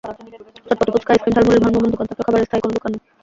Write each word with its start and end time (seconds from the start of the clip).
চটপটি-ফুচকা, 0.67 1.11
ice cream, 1.13 1.33
ঝালমুড়ির 1.35 1.61
ভ্রাম্যমাণ 1.63 1.91
দোকান 1.93 2.05
থাকলেও 2.09 2.25
খাবারের 2.27 2.47
স্থায়ী 2.47 2.61
কোনো 2.63 2.73
দোকান 2.77 2.91
নেই। 2.93 3.01